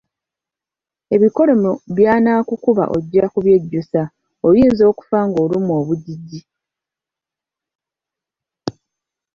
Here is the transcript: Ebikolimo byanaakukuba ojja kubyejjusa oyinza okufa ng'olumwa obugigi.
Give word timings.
Ebikolimo 1.15 1.71
byanaakukuba 1.95 2.83
ojja 2.95 3.25
kubyejjusa 3.33 4.01
oyinza 4.47 4.83
okufa 4.91 5.19
ng'olumwa 5.27 5.73
obugigi. 5.81 6.39